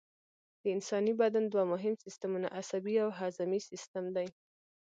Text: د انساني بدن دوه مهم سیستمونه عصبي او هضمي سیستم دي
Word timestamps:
د 0.61 0.63
انساني 0.75 1.13
بدن 1.21 1.43
دوه 1.53 1.63
مهم 1.73 1.93
سیستمونه 2.03 2.47
عصبي 2.59 2.95
او 3.03 3.09
هضمي 3.19 3.59
سیستم 3.69 4.05
دي 4.15 4.27